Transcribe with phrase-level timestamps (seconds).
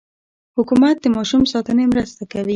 [0.57, 2.49] حکومت د ماشوم ساتنې مرسته کوي.